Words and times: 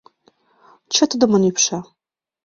Чытыдымын 0.93 1.43
ӱпша. 1.49 1.79